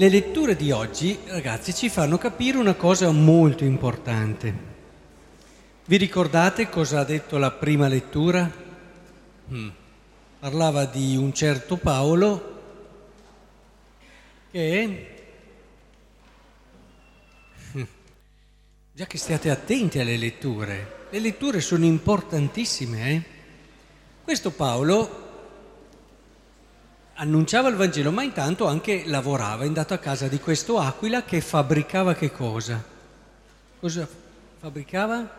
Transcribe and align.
le 0.00 0.08
letture 0.08 0.56
di 0.56 0.70
oggi, 0.70 1.18
ragazzi, 1.26 1.74
ci 1.74 1.90
fanno 1.90 2.16
capire 2.16 2.56
una 2.56 2.72
cosa 2.72 3.10
molto 3.10 3.64
importante. 3.64 4.54
Vi 5.84 5.96
ricordate 5.98 6.70
cosa 6.70 7.00
ha 7.00 7.04
detto 7.04 7.36
la 7.36 7.50
prima 7.50 7.86
lettura? 7.86 8.50
Hmm. 9.50 9.68
Parlava 10.38 10.86
di 10.86 11.16
un 11.18 11.34
certo 11.34 11.76
Paolo 11.76 12.60
che... 14.50 15.16
Hmm. 17.72 17.82
Già 18.94 19.06
che 19.06 19.18
stiate 19.18 19.50
attenti 19.50 19.98
alle 19.98 20.16
letture, 20.16 21.08
le 21.10 21.18
letture 21.18 21.60
sono 21.60 21.84
importantissime. 21.84 23.10
Eh? 23.10 23.22
Questo 24.24 24.50
Paolo 24.50 25.29
annunciava 27.20 27.68
il 27.68 27.76
Vangelo, 27.76 28.10
ma 28.10 28.22
intanto 28.22 28.66
anche 28.66 29.02
lavorava, 29.04 29.64
è 29.64 29.66
andato 29.66 29.92
a 29.92 29.98
casa 29.98 30.26
di 30.26 30.40
questo 30.40 30.78
Aquila 30.78 31.22
che 31.22 31.42
fabbricava 31.42 32.14
che 32.14 32.32
cosa? 32.32 32.82
Cosa 33.78 34.08
fabbricava? 34.58 35.38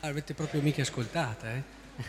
Ah, 0.00 0.08
avete 0.08 0.34
proprio 0.34 0.62
mica 0.62 0.82
ascoltata, 0.82 1.52
eh? 1.52 1.62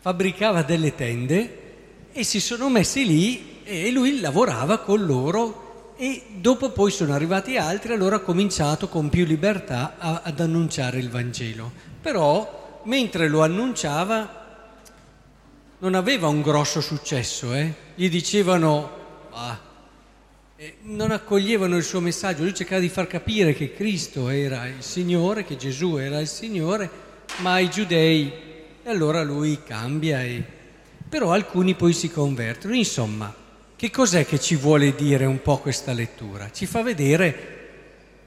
Fabbricava 0.00 0.62
delle 0.62 0.94
tende 0.94 2.08
e 2.12 2.24
si 2.24 2.40
sono 2.40 2.70
messi 2.70 3.06
lì 3.06 3.62
e 3.64 3.90
lui 3.90 4.20
lavorava 4.20 4.78
con 4.78 5.04
loro 5.04 5.92
e 5.96 6.24
dopo 6.36 6.70
poi 6.70 6.90
sono 6.90 7.12
arrivati 7.12 7.58
altri, 7.58 7.92
allora 7.92 8.16
ha 8.16 8.20
cominciato 8.20 8.88
con 8.88 9.10
più 9.10 9.26
libertà 9.26 9.96
a, 9.98 10.22
ad 10.24 10.40
annunciare 10.40 10.98
il 10.98 11.10
Vangelo. 11.10 11.70
Però 12.00 12.80
mentre 12.84 13.28
lo 13.28 13.42
annunciava 13.42 14.43
non 15.84 15.94
aveva 15.94 16.28
un 16.28 16.40
grosso 16.40 16.80
successo, 16.80 17.52
eh? 17.52 17.70
gli 17.94 18.08
dicevano, 18.08 18.90
ah, 19.32 19.60
eh, 20.56 20.76
non 20.84 21.10
accoglievano 21.10 21.76
il 21.76 21.84
suo 21.84 22.00
messaggio, 22.00 22.42
lui 22.42 22.54
cercava 22.54 22.80
di 22.80 22.88
far 22.88 23.06
capire 23.06 23.52
che 23.52 23.74
Cristo 23.74 24.30
era 24.30 24.66
il 24.66 24.82
Signore, 24.82 25.44
che 25.44 25.58
Gesù 25.58 25.96
era 25.96 26.20
il 26.20 26.26
Signore, 26.26 26.88
ma 27.40 27.58
i 27.58 27.68
giudei, 27.68 28.32
e 28.82 28.88
allora 28.88 29.22
lui 29.22 29.62
cambia, 29.62 30.22
e... 30.22 30.42
però 31.06 31.32
alcuni 31.32 31.74
poi 31.74 31.92
si 31.92 32.10
convertono. 32.10 32.74
Insomma, 32.74 33.34
che 33.76 33.90
cos'è 33.90 34.24
che 34.24 34.40
ci 34.40 34.56
vuole 34.56 34.94
dire 34.94 35.26
un 35.26 35.42
po' 35.42 35.58
questa 35.58 35.92
lettura? 35.92 36.50
Ci 36.50 36.64
fa 36.64 36.80
vedere 36.80 37.26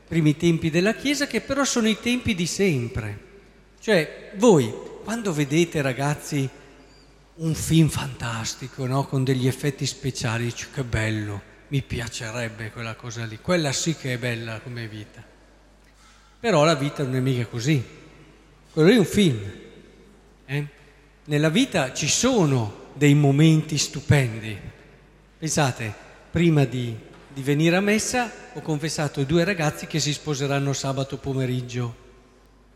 i 0.03 0.07
primi 0.07 0.37
tempi 0.37 0.69
della 0.69 0.93
Chiesa 0.93 1.25
che 1.25 1.41
però 1.41 1.63
sono 1.63 1.87
i 1.87 1.97
tempi 1.99 2.35
di 2.35 2.45
sempre. 2.45 3.17
Cioè, 3.79 4.33
voi, 4.35 4.71
quando 5.03 5.33
vedete 5.33 5.81
ragazzi 5.81 6.47
un 7.37 7.53
film 7.53 7.87
fantastico, 7.89 8.85
no? 8.85 9.05
con 9.05 9.23
degli 9.23 9.47
effetti 9.47 9.85
speciali, 9.85 10.45
dici 10.45 10.67
che 10.73 10.83
bello, 10.83 11.41
mi 11.67 11.81
piacerebbe 11.81 12.71
quella 12.71 12.95
cosa 12.95 13.25
lì, 13.25 13.39
quella 13.39 13.71
sì 13.71 13.95
che 13.95 14.13
è 14.13 14.17
bella 14.17 14.59
come 14.59 14.87
vita. 14.87 15.23
Però 16.39 16.63
la 16.63 16.75
vita 16.75 17.03
non 17.03 17.15
è 17.15 17.19
mica 17.19 17.45
così, 17.45 17.83
quello 18.71 18.89
lì 18.89 18.95
è 18.95 18.99
un 18.99 19.05
film. 19.05 19.51
Eh? 20.45 20.67
Nella 21.25 21.49
vita 21.49 21.93
ci 21.93 22.07
sono 22.07 22.85
dei 22.93 23.13
momenti 23.13 23.77
stupendi. 23.77 24.57
Pensate, 25.37 25.93
prima 26.31 26.63
di, 26.63 26.95
di 27.33 27.43
venire 27.43 27.75
a 27.75 27.81
messa 27.81 28.31
ho 28.53 28.61
confessato 28.61 29.23
due 29.23 29.43
ragazzi 29.43 29.85
che 29.85 29.99
si 29.99 30.13
sposeranno 30.13 30.73
sabato 30.73 31.17
pomeriggio. 31.17 32.05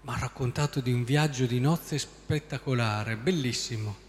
Mi 0.02 0.14
ha 0.14 0.20
raccontato 0.20 0.82
di 0.82 0.92
un 0.92 1.04
viaggio 1.04 1.46
di 1.46 1.60
nozze 1.60 1.98
spettacolare, 1.98 3.16
bellissimo 3.16 4.01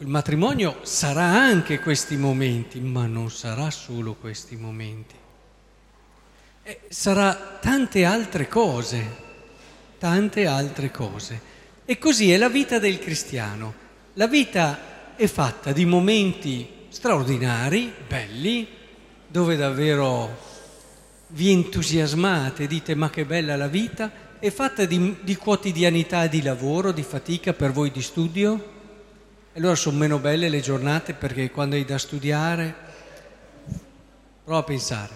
il 0.00 0.08
matrimonio 0.08 0.78
sarà 0.82 1.24
anche 1.24 1.78
questi 1.78 2.16
momenti, 2.16 2.80
ma 2.80 3.04
non 3.04 3.30
sarà 3.30 3.70
solo 3.70 4.14
questi 4.14 4.56
momenti. 4.56 5.14
Eh, 6.62 6.80
sarà 6.88 7.58
tante 7.60 8.06
altre 8.06 8.48
cose, 8.48 9.16
tante 9.98 10.46
altre 10.46 10.90
cose. 10.90 11.48
E 11.84 11.98
così 11.98 12.32
è 12.32 12.38
la 12.38 12.48
vita 12.48 12.78
del 12.78 12.98
cristiano. 12.98 13.74
La 14.14 14.26
vita 14.26 15.14
è 15.16 15.26
fatta 15.26 15.70
di 15.72 15.84
momenti 15.84 16.66
straordinari, 16.88 17.92
belli, 18.08 18.66
dove 19.26 19.56
davvero 19.56 20.48
vi 21.28 21.50
entusiasmate, 21.50 22.66
dite 22.66 22.94
ma 22.94 23.10
che 23.10 23.26
bella 23.26 23.54
la 23.54 23.68
vita, 23.68 24.10
è 24.38 24.48
fatta 24.48 24.86
di, 24.86 25.16
di 25.20 25.36
quotidianità 25.36 26.26
di 26.26 26.40
lavoro, 26.40 26.90
di 26.90 27.02
fatica 27.02 27.52
per 27.52 27.72
voi 27.72 27.90
di 27.90 28.00
studio, 28.00 28.78
allora 29.54 29.74
sono 29.74 29.98
meno 29.98 30.18
belle 30.18 30.48
le 30.48 30.60
giornate 30.60 31.12
perché 31.12 31.50
quando 31.50 31.74
hai 31.74 31.84
da 31.84 31.98
studiare, 31.98 32.74
prova 34.44 34.60
a 34.60 34.64
pensare, 34.64 35.12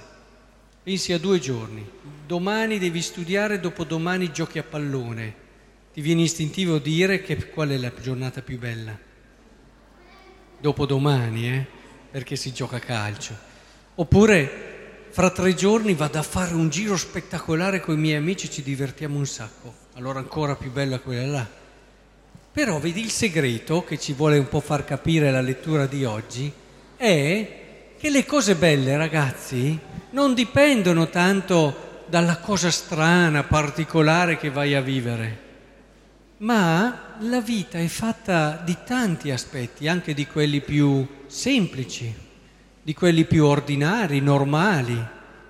pensi 0.83 1.13
a 1.13 1.19
due 1.19 1.39
giorni, 1.39 1.89
domani 2.27 2.79
devi 2.79 3.01
studiare, 3.01 3.61
dopodomani 3.61 4.33
giochi 4.33 4.59
a 4.59 4.65
pallone, 4.65 5.43
ti 5.93 6.01
viene 6.01 6.23
istintivo 6.23 6.79
dire 6.79 7.23
che 7.23 7.49
qual 7.51 7.69
è 7.69 7.77
la 7.77 7.93
giornata 8.01 8.43
più 8.43 8.59
bella? 8.59 8.99
Dopodomani, 10.61 11.49
eh? 11.49 11.67
Perché 12.11 12.35
si 12.35 12.53
gioca 12.53 12.77
a 12.77 12.81
calcio. 12.81 13.37
Oppure 13.95 14.73
fra 15.11 15.31
tre 15.31 15.55
giorni 15.55 15.95
vado 15.95 16.19
a 16.19 16.23
fare 16.23 16.55
un 16.55 16.69
giro 16.69 16.97
spettacolare 16.97 17.79
con 17.79 17.95
i 17.95 18.01
miei 18.01 18.17
amici, 18.17 18.51
ci 18.51 18.63
divertiamo 18.65 19.17
un 19.17 19.27
sacco. 19.27 19.73
Allora 19.95 20.19
ancora 20.19 20.57
più 20.57 20.73
bella 20.73 20.99
quella 20.99 21.27
là. 21.27 21.49
Però 22.55 22.79
vedi 22.79 23.01
il 23.01 23.11
segreto 23.11 23.83
che 23.83 23.99
ci 23.99 24.13
vuole 24.13 24.39
un 24.39 24.47
po' 24.47 24.61
far 24.61 24.85
capire 24.85 25.33
la 25.33 25.41
lettura 25.41 25.87
di 25.87 26.05
oggi 26.05 26.53
è 26.95 27.95
che 27.99 28.11
le 28.11 28.25
cose 28.25 28.55
belle, 28.55 28.97
ragazzi, 28.97 29.77
non 30.11 30.35
dipendono 30.35 31.09
tanto 31.09 32.05
dalla 32.07 32.39
cosa 32.39 32.71
strana, 32.71 33.43
particolare 33.43 34.39
che 34.39 34.51
vai 34.51 34.77
a 34.77 34.81
vivere, 34.81 35.39
ma 36.39 37.17
la 37.23 37.41
vita 37.41 37.79
è 37.79 37.89
fatta 37.89 38.63
di 38.65 38.77
tanti 38.87 39.33
aspetti, 39.33 39.89
anche 39.89 40.15
di 40.15 40.25
quelli 40.29 40.61
più 40.61 41.05
semplici, 41.27 42.15
di 42.81 42.95
quelli 42.95 43.25
più 43.25 43.47
ordinari, 43.47 44.21
normali, 44.21 45.05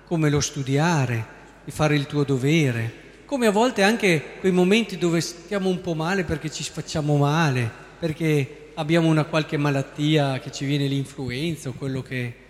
come 0.07 0.31
lo 0.31 0.39
studiare, 0.39 1.23
di 1.63 1.69
fare 1.69 1.93
il 1.93 2.07
tuo 2.07 2.23
dovere, 2.23 3.03
come 3.25 3.47
a 3.47 3.51
volte 3.51 3.81
anche 3.81 4.37
quei 4.39 4.51
momenti 4.51 4.97
dove 4.97 5.19
stiamo 5.19 5.69
un 5.69 5.81
po' 5.81 5.95
male 5.95 6.23
perché 6.23 6.51
ci 6.51 6.63
facciamo 6.63 7.17
male, 7.17 7.69
perché 7.99 8.71
abbiamo 8.75 9.07
una 9.07 9.25
qualche 9.25 9.57
malattia 9.57 10.39
che 10.39 10.51
ci 10.51 10.65
viene 10.65 10.87
l'influenza 10.87 11.69
o 11.69 11.73
quello 11.73 12.01
che... 12.01 12.43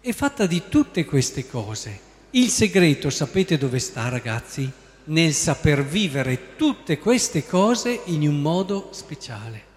È 0.00 0.12
fatta 0.12 0.46
di 0.46 0.62
tutte 0.68 1.04
queste 1.04 1.46
cose. 1.46 2.10
Il 2.30 2.48
segreto, 2.48 3.08
sapete 3.08 3.56
dove 3.56 3.78
sta 3.78 4.08
ragazzi? 4.08 4.70
Nel 5.04 5.32
saper 5.32 5.84
vivere 5.84 6.56
tutte 6.56 6.98
queste 6.98 7.46
cose 7.46 8.00
in 8.06 8.26
un 8.26 8.40
modo 8.40 8.88
speciale. 8.92 9.70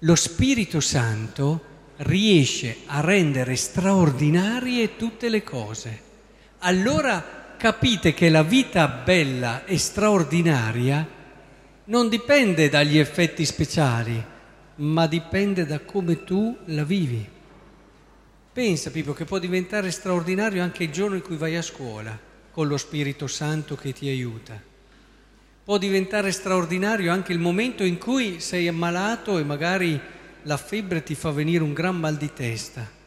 Lo 0.00 0.14
Spirito 0.16 0.80
Santo 0.80 1.76
riesce 1.98 2.78
a 2.86 3.00
rendere 3.00 3.56
straordinarie 3.56 4.96
tutte 4.96 5.28
le 5.28 5.42
cose. 5.42 6.02
Allora 6.58 7.47
capite 7.58 8.14
che 8.14 8.30
la 8.30 8.44
vita 8.44 8.86
bella 8.86 9.64
e 9.64 9.78
straordinaria 9.78 11.06
non 11.86 12.08
dipende 12.08 12.68
dagli 12.68 12.96
effetti 12.96 13.44
speciali, 13.44 14.24
ma 14.76 15.06
dipende 15.08 15.66
da 15.66 15.80
come 15.80 16.22
tu 16.22 16.56
la 16.66 16.84
vivi. 16.84 17.28
Pensa, 18.52 18.90
Pippo, 18.90 19.12
che 19.12 19.24
può 19.24 19.38
diventare 19.38 19.90
straordinario 19.90 20.62
anche 20.62 20.84
il 20.84 20.92
giorno 20.92 21.16
in 21.16 21.22
cui 21.22 21.36
vai 21.36 21.56
a 21.56 21.62
scuola, 21.62 22.16
con 22.52 22.68
lo 22.68 22.76
Spirito 22.76 23.26
Santo 23.26 23.74
che 23.74 23.92
ti 23.92 24.08
aiuta. 24.08 24.60
Può 25.64 25.78
diventare 25.78 26.30
straordinario 26.30 27.10
anche 27.10 27.32
il 27.32 27.40
momento 27.40 27.82
in 27.82 27.98
cui 27.98 28.38
sei 28.38 28.68
ammalato 28.68 29.36
e 29.36 29.42
magari 29.42 30.00
la 30.44 30.56
febbre 30.56 31.02
ti 31.02 31.16
fa 31.16 31.32
venire 31.32 31.64
un 31.64 31.72
gran 31.72 31.96
mal 31.96 32.16
di 32.16 32.32
testa 32.32 32.97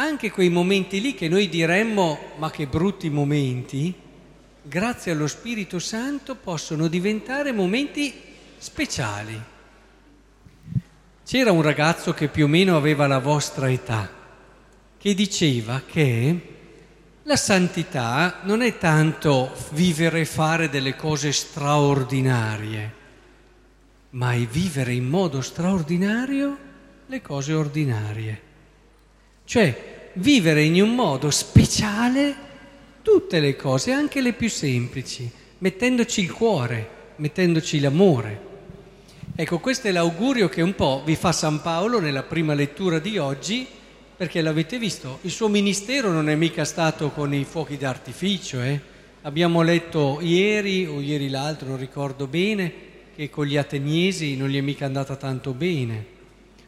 anche 0.00 0.30
quei 0.30 0.48
momenti 0.48 1.00
lì 1.00 1.14
che 1.14 1.28
noi 1.28 1.48
diremmo 1.48 2.32
ma 2.36 2.50
che 2.50 2.66
brutti 2.66 3.10
momenti, 3.10 3.92
grazie 4.62 5.12
allo 5.12 5.26
Spirito 5.26 5.78
Santo 5.78 6.36
possono 6.36 6.88
diventare 6.88 7.52
momenti 7.52 8.14
speciali. 8.56 9.38
C'era 11.22 11.52
un 11.52 11.62
ragazzo 11.62 12.14
che 12.14 12.28
più 12.28 12.46
o 12.46 12.48
meno 12.48 12.76
aveva 12.76 13.06
la 13.06 13.18
vostra 13.18 13.70
età, 13.70 14.10
che 14.96 15.14
diceva 15.14 15.82
che 15.84 16.40
la 17.24 17.36
santità 17.36 18.40
non 18.44 18.62
è 18.62 18.78
tanto 18.78 19.54
vivere 19.72 20.20
e 20.20 20.24
fare 20.24 20.70
delle 20.70 20.96
cose 20.96 21.30
straordinarie, 21.30 22.94
ma 24.10 24.32
è 24.32 24.46
vivere 24.46 24.94
in 24.94 25.06
modo 25.06 25.42
straordinario 25.42 26.56
le 27.06 27.20
cose 27.20 27.52
ordinarie. 27.52 28.48
Cioè 29.50 30.10
vivere 30.12 30.62
in 30.62 30.80
un 30.80 30.94
modo 30.94 31.28
speciale 31.28 32.36
tutte 33.02 33.40
le 33.40 33.56
cose, 33.56 33.90
anche 33.90 34.20
le 34.20 34.32
più 34.32 34.48
semplici, 34.48 35.28
mettendoci 35.58 36.20
il 36.20 36.30
cuore, 36.30 36.88
mettendoci 37.16 37.80
l'amore. 37.80 38.40
Ecco, 39.34 39.58
questo 39.58 39.88
è 39.88 39.90
l'augurio 39.90 40.48
che 40.48 40.62
un 40.62 40.76
po' 40.76 41.02
vi 41.04 41.16
fa 41.16 41.32
San 41.32 41.62
Paolo 41.62 41.98
nella 41.98 42.22
prima 42.22 42.54
lettura 42.54 43.00
di 43.00 43.18
oggi, 43.18 43.66
perché 44.16 44.40
l'avete 44.40 44.78
visto, 44.78 45.18
il 45.22 45.32
suo 45.32 45.48
ministero 45.48 46.12
non 46.12 46.28
è 46.28 46.36
mica 46.36 46.64
stato 46.64 47.10
con 47.10 47.34
i 47.34 47.42
fuochi 47.42 47.76
d'artificio, 47.76 48.62
eh? 48.62 48.80
Abbiamo 49.22 49.62
letto 49.62 50.20
ieri 50.22 50.86
o 50.86 51.00
ieri 51.00 51.28
l'altro, 51.28 51.70
non 51.70 51.76
ricordo 51.76 52.28
bene, 52.28 52.72
che 53.16 53.28
con 53.30 53.46
gli 53.46 53.56
ateniesi 53.56 54.36
non 54.36 54.46
gli 54.46 54.58
è 54.58 54.60
mica 54.60 54.86
andata 54.86 55.16
tanto 55.16 55.54
bene. 55.54 56.18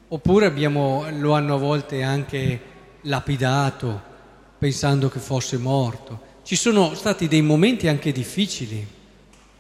Oppure 0.09 0.47
abbiamo, 0.47 1.07
lo 1.21 1.33
hanno 1.33 1.55
a 1.55 1.59
volte 1.59 2.03
anche 2.03 2.71
lapidato, 3.03 4.11
pensando 4.59 5.09
che 5.09 5.19
fosse 5.19 5.57
morto. 5.57 6.31
Ci 6.43 6.57
sono 6.57 6.95
stati 6.95 7.29
dei 7.29 7.43
momenti 7.43 7.89
anche 7.89 8.13
difficili, 8.13 8.87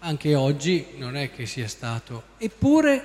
anche 0.00 0.34
oggi 0.34 0.86
non 0.96 1.16
è 1.16 1.30
che 1.30 1.46
sia 1.46 1.68
stato. 1.68 2.24
Eppure 2.38 3.02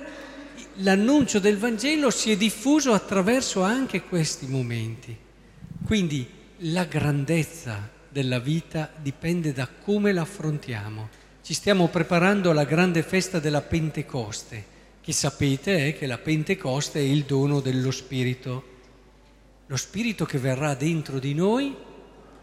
l'annuncio 0.76 1.38
del 1.38 1.58
Vangelo 1.58 2.10
si 2.10 2.30
è 2.30 2.36
diffuso 2.36 2.92
attraverso 2.92 3.62
anche 3.62 4.02
questi 4.02 4.46
momenti. 4.46 5.16
Quindi 5.84 6.28
la 6.62 6.84
grandezza 6.84 7.88
della 8.08 8.38
vita 8.38 8.90
dipende 9.00 9.52
da 9.52 9.68
come 9.68 10.12
la 10.12 10.22
affrontiamo. 10.22 11.08
Ci 11.42 11.54
stiamo 11.54 11.88
preparando 11.88 12.50
alla 12.50 12.64
grande 12.64 13.02
festa 13.02 13.38
della 13.38 13.62
Pentecoste, 13.62 14.64
che 15.00 15.12
sapete 15.12 15.86
è 15.86 15.96
che 15.96 16.06
la 16.06 16.18
Pentecoste 16.18 16.98
è 16.98 17.02
il 17.02 17.24
dono 17.24 17.60
dello 17.60 17.90
Spirito, 17.90 18.76
lo 19.68 19.76
Spirito 19.76 20.24
che 20.24 20.38
verrà 20.38 20.74
dentro 20.74 21.18
di 21.18 21.34
noi 21.34 21.74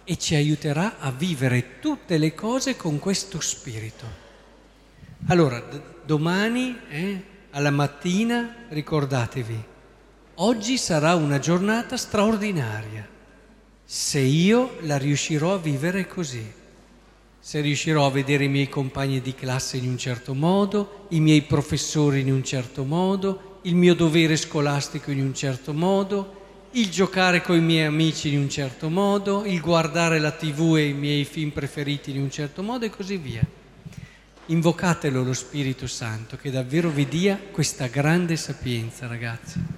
e 0.03 0.17
ci 0.17 0.35
aiuterà 0.35 0.99
a 0.99 1.11
vivere 1.11 1.79
tutte 1.79 2.17
le 2.19 2.35
cose 2.35 2.77
con 2.77 2.99
questo 2.99 3.41
Spirito. 3.41 4.05
Allora, 5.27 5.59
d- 5.59 5.81
domani, 6.05 6.77
eh, 6.87 7.23
alla 7.49 7.71
mattina, 7.71 8.67
ricordatevi, 8.69 9.63
oggi 10.35 10.77
sarà 10.77 11.15
una 11.15 11.39
giornata 11.39 11.97
straordinaria 11.97 13.13
se 13.83 14.19
io 14.19 14.77
la 14.81 14.97
riuscirò 14.97 15.53
a 15.53 15.57
vivere 15.57 16.07
così, 16.07 16.43
se 17.39 17.61
riuscirò 17.61 18.05
a 18.05 18.11
vedere 18.11 18.43
i 18.43 18.49
miei 18.49 18.69
compagni 18.69 19.21
di 19.21 19.33
classe 19.33 19.77
in 19.77 19.87
un 19.87 19.97
certo 19.97 20.33
modo, 20.35 21.07
i 21.09 21.19
miei 21.19 21.41
professori 21.43 22.21
in 22.21 22.31
un 22.31 22.43
certo 22.43 22.83
modo, 22.83 23.59
il 23.63 23.75
mio 23.75 23.95
dovere 23.95 24.37
scolastico 24.37 25.09
in 25.09 25.21
un 25.21 25.33
certo 25.33 25.73
modo, 25.73 26.44
il 26.75 26.89
giocare 26.89 27.41
con 27.41 27.55
i 27.55 27.61
miei 27.61 27.85
amici 27.85 28.33
in 28.33 28.39
un 28.39 28.49
certo 28.49 28.89
modo, 28.89 29.45
il 29.45 29.61
guardare 29.61 30.19
la 30.19 30.31
tv 30.31 30.75
e 30.75 30.87
i 30.87 30.93
miei 30.93 31.23
film 31.23 31.51
preferiti 31.51 32.11
in 32.11 32.21
un 32.21 32.29
certo 32.29 32.63
modo 32.63 32.83
e 32.83 32.89
così 32.89 33.15
via. 33.15 33.45
Invocatelo 34.47 35.23
lo 35.23 35.33
Spirito 35.33 35.87
Santo 35.87 36.35
che 36.35 36.51
davvero 36.51 36.89
vi 36.89 37.07
dia 37.07 37.39
questa 37.51 37.87
grande 37.87 38.35
sapienza, 38.35 39.07
ragazzi. 39.07 39.74